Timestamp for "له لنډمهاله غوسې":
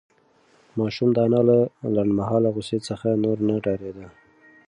1.49-2.77